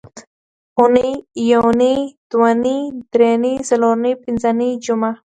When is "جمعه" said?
4.85-5.13